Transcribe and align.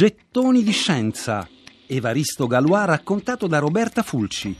Gettoni 0.00 0.62
di 0.62 0.72
scienza. 0.72 1.46
Evaristo 1.86 2.46
Galois 2.46 2.86
raccontato 2.86 3.46
da 3.46 3.58
Roberta 3.58 4.02
Fulci. 4.02 4.56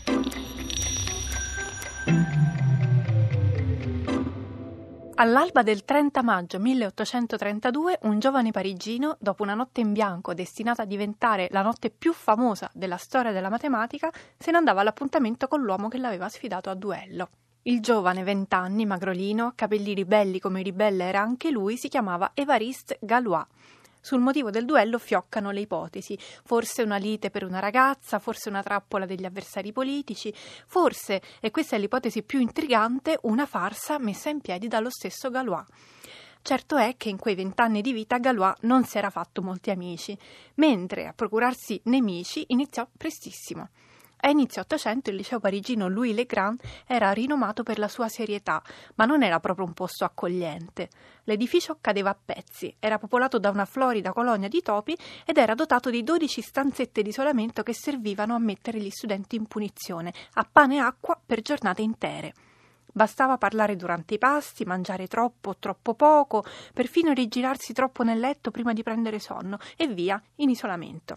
All'alba 5.14 5.62
del 5.62 5.86
30 5.86 6.22
maggio 6.22 6.58
1832, 6.58 8.00
un 8.02 8.18
giovane 8.18 8.50
parigino, 8.50 9.16
dopo 9.18 9.42
una 9.42 9.54
notte 9.54 9.80
in 9.80 9.94
bianco 9.94 10.34
destinata 10.34 10.82
a 10.82 10.84
diventare 10.84 11.48
la 11.52 11.62
notte 11.62 11.88
più 11.88 12.12
famosa 12.12 12.70
della 12.74 12.98
storia 12.98 13.32
della 13.32 13.48
matematica, 13.48 14.12
se 14.36 14.50
ne 14.50 14.58
andava 14.58 14.82
all'appuntamento 14.82 15.48
con 15.48 15.62
l'uomo 15.62 15.88
che 15.88 15.96
l'aveva 15.96 16.28
sfidato 16.28 16.68
a 16.68 16.74
duello. 16.74 17.30
Il 17.62 17.80
giovane, 17.80 18.24
vent'anni, 18.24 18.84
magrolino, 18.84 19.52
capelli 19.54 19.94
ribelli 19.94 20.38
come 20.38 20.60
ribelle 20.60 21.04
era 21.04 21.22
anche 21.22 21.50
lui, 21.50 21.78
si 21.78 21.88
chiamava 21.88 22.32
Évariste 22.34 22.98
Galois. 23.00 23.46
Sul 24.00 24.20
motivo 24.20 24.50
del 24.50 24.64
duello 24.64 24.98
fioccano 24.98 25.50
le 25.50 25.60
ipotesi, 25.60 26.18
forse 26.44 26.82
una 26.82 26.96
lite 26.96 27.30
per 27.30 27.44
una 27.44 27.58
ragazza, 27.58 28.18
forse 28.18 28.48
una 28.48 28.62
trappola 28.62 29.04
degli 29.04 29.24
avversari 29.24 29.72
politici, 29.72 30.32
forse, 30.66 31.20
e 31.40 31.50
questa 31.50 31.76
è 31.76 31.78
l'ipotesi 31.78 32.22
più 32.22 32.40
intrigante, 32.40 33.18
una 33.22 33.44
farsa 33.44 33.98
messa 33.98 34.30
in 34.30 34.40
piedi 34.40 34.68
dallo 34.68 34.90
stesso 34.90 35.28
Galois. 35.30 35.66
Certo 36.42 36.76
è 36.78 36.96
che 36.96 37.10
in 37.10 37.18
quei 37.18 37.34
vent'anni 37.34 37.82
di 37.82 37.92
vita 37.92 38.18
Galois 38.18 38.56
non 38.60 38.84
si 38.84 38.96
era 38.96 39.10
fatto 39.10 39.42
molti 39.42 39.70
amici, 39.70 40.16
mentre 40.54 41.06
a 41.06 41.12
procurarsi 41.12 41.78
nemici 41.84 42.44
iniziò 42.48 42.88
prestissimo. 42.96 43.68
A 44.22 44.28
inizio 44.28 44.60
Ottocento 44.60 45.08
il 45.08 45.16
liceo 45.16 45.40
parigino 45.40 45.88
Louis 45.88 46.14
Le 46.14 46.26
Grand 46.26 46.60
era 46.86 47.10
rinomato 47.12 47.62
per 47.62 47.78
la 47.78 47.88
sua 47.88 48.08
serietà, 48.08 48.62
ma 48.96 49.06
non 49.06 49.22
era 49.22 49.40
proprio 49.40 49.64
un 49.64 49.72
posto 49.72 50.04
accogliente. 50.04 50.90
L'edificio 51.24 51.78
cadeva 51.80 52.10
a 52.10 52.18
pezzi, 52.22 52.74
era 52.78 52.98
popolato 52.98 53.38
da 53.38 53.48
una 53.48 53.64
florida 53.64 54.12
colonia 54.12 54.48
di 54.48 54.60
topi 54.60 54.94
ed 55.24 55.38
era 55.38 55.54
dotato 55.54 55.88
di 55.88 56.02
12 56.02 56.42
stanzette 56.42 57.00
di 57.00 57.08
isolamento 57.08 57.62
che 57.62 57.72
servivano 57.72 58.34
a 58.34 58.38
mettere 58.38 58.78
gli 58.78 58.90
studenti 58.90 59.36
in 59.36 59.46
punizione, 59.46 60.12
a 60.34 60.46
pane 60.50 60.76
e 60.76 60.80
acqua 60.80 61.18
per 61.24 61.40
giornate 61.40 61.80
intere. 61.80 62.34
Bastava 62.92 63.38
parlare 63.38 63.74
durante 63.74 64.14
i 64.14 64.18
pasti, 64.18 64.64
mangiare 64.64 65.06
troppo 65.06 65.50
o 65.50 65.56
troppo 65.58 65.94
poco, 65.94 66.44
perfino 66.74 67.12
rigirarsi 67.12 67.72
troppo 67.72 68.02
nel 68.02 68.18
letto 68.18 68.50
prima 68.50 68.74
di 68.74 68.82
prendere 68.82 69.18
sonno 69.18 69.58
e 69.76 69.86
via 69.86 70.20
in 70.36 70.50
isolamento. 70.50 71.16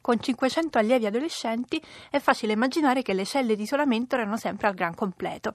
Con 0.00 0.20
500 0.20 0.78
allievi 0.78 1.06
adolescenti 1.06 1.82
è 2.10 2.18
facile 2.18 2.52
immaginare 2.52 3.02
che 3.02 3.12
le 3.12 3.24
celle 3.24 3.56
di 3.56 3.62
isolamento 3.62 4.14
erano 4.14 4.36
sempre 4.36 4.68
al 4.68 4.74
gran 4.74 4.94
completo. 4.94 5.52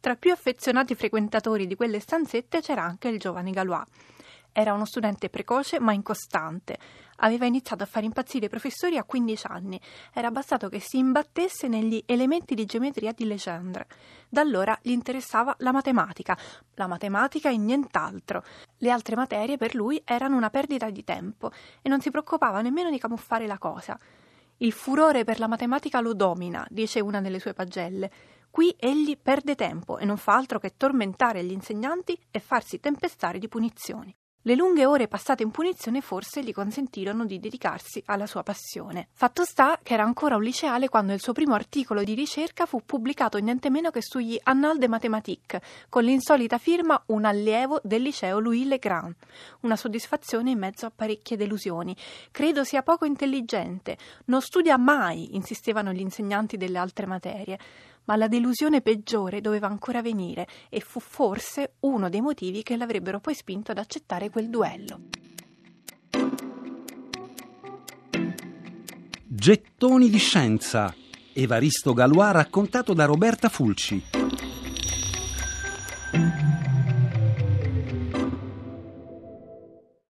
Tra 0.00 0.12
i 0.12 0.16
più 0.16 0.32
affezionati 0.32 0.94
frequentatori 0.94 1.66
di 1.66 1.74
quelle 1.74 2.00
stanzette 2.00 2.60
c'era 2.60 2.82
anche 2.82 3.08
il 3.08 3.18
giovane 3.18 3.50
Galois. 3.50 3.86
Era 4.60 4.72
uno 4.72 4.86
studente 4.86 5.28
precoce 5.28 5.78
ma 5.78 5.92
incostante. 5.92 6.78
Aveva 7.18 7.46
iniziato 7.46 7.84
a 7.84 7.86
fare 7.86 8.06
impazzire 8.06 8.46
i 8.46 8.48
professori 8.48 8.96
a 8.96 9.04
15 9.04 9.46
anni. 9.46 9.80
Era 10.12 10.32
bastato 10.32 10.68
che 10.68 10.80
si 10.80 10.98
imbattesse 10.98 11.68
negli 11.68 12.02
elementi 12.06 12.56
di 12.56 12.64
geometria 12.64 13.12
di 13.12 13.24
Legendre. 13.24 13.86
Da 14.28 14.40
allora 14.40 14.76
gli 14.82 14.90
interessava 14.90 15.54
la 15.60 15.70
matematica, 15.70 16.36
la 16.74 16.88
matematica 16.88 17.50
e 17.50 17.56
nient'altro. 17.56 18.42
Le 18.78 18.90
altre 18.90 19.14
materie 19.14 19.56
per 19.56 19.76
lui 19.76 20.02
erano 20.04 20.36
una 20.36 20.50
perdita 20.50 20.90
di 20.90 21.04
tempo 21.04 21.52
e 21.80 21.88
non 21.88 22.00
si 22.00 22.10
preoccupava 22.10 22.60
nemmeno 22.60 22.90
di 22.90 22.98
camuffare 22.98 23.46
la 23.46 23.58
cosa. 23.58 23.96
Il 24.56 24.72
furore 24.72 25.22
per 25.22 25.38
la 25.38 25.46
matematica 25.46 26.00
lo 26.00 26.14
domina, 26.14 26.66
dice 26.68 26.98
una 26.98 27.20
delle 27.20 27.38
sue 27.38 27.52
pagelle. 27.54 28.10
Qui 28.50 28.74
egli 28.76 29.16
perde 29.16 29.54
tempo 29.54 29.98
e 29.98 30.04
non 30.04 30.16
fa 30.16 30.34
altro 30.34 30.58
che 30.58 30.74
tormentare 30.76 31.44
gli 31.44 31.52
insegnanti 31.52 32.18
e 32.32 32.40
farsi 32.40 32.80
tempestare 32.80 33.38
di 33.38 33.46
punizioni. 33.46 34.12
Le 34.48 34.54
lunghe 34.54 34.86
ore 34.86 35.08
passate 35.08 35.42
in 35.42 35.50
punizione 35.50 36.00
forse 36.00 36.42
gli 36.42 36.54
consentirono 36.54 37.26
di 37.26 37.38
dedicarsi 37.38 38.02
alla 38.06 38.24
sua 38.24 38.42
passione. 38.42 39.08
Fatto 39.12 39.44
sta 39.44 39.78
che 39.82 39.92
era 39.92 40.04
ancora 40.04 40.36
un 40.36 40.42
liceale 40.42 40.88
quando 40.88 41.12
il 41.12 41.20
suo 41.20 41.34
primo 41.34 41.52
articolo 41.52 42.02
di 42.02 42.14
ricerca 42.14 42.64
fu 42.64 42.82
pubblicato 42.82 43.36
niente 43.36 43.68
meno 43.68 43.90
che 43.90 44.00
sugli 44.00 44.40
Annales 44.44 44.78
de 44.78 44.88
Mathématiques, 44.88 45.60
con 45.90 46.04
l'insolita 46.04 46.56
firma 46.56 46.98
un 47.08 47.26
allievo 47.26 47.78
del 47.84 48.00
liceo 48.00 48.38
Louis 48.38 48.64
Le 48.64 48.78
Grand. 48.78 49.14
Una 49.60 49.76
soddisfazione 49.76 50.52
in 50.52 50.58
mezzo 50.58 50.86
a 50.86 50.92
parecchie 50.96 51.36
delusioni. 51.36 51.94
Credo 52.30 52.64
sia 52.64 52.82
poco 52.82 53.04
intelligente, 53.04 53.98
non 54.28 54.40
studia 54.40 54.78
mai, 54.78 55.36
insistevano 55.36 55.92
gli 55.92 56.00
insegnanti 56.00 56.56
delle 56.56 56.78
altre 56.78 57.04
materie 57.04 57.58
ma 58.08 58.16
la 58.16 58.26
delusione 58.28 58.80
peggiore 58.80 59.40
doveva 59.40 59.68
ancora 59.68 60.02
venire 60.02 60.46
e 60.70 60.80
fu 60.80 60.98
forse 60.98 61.74
uno 61.80 62.08
dei 62.08 62.22
motivi 62.22 62.62
che 62.62 62.76
l'avrebbero 62.76 63.20
poi 63.20 63.34
spinto 63.34 63.70
ad 63.70 63.78
accettare 63.78 64.30
quel 64.30 64.48
duello. 64.48 65.00
Gettoni 69.26 70.08
di 70.08 70.18
scienza. 70.18 70.92
Evaristo 71.34 71.92
Galois 71.92 72.32
raccontato 72.32 72.94
da 72.94 73.04
Roberta 73.04 73.48
Fulci. 73.48 74.27